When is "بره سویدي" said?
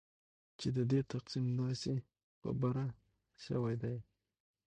2.61-3.97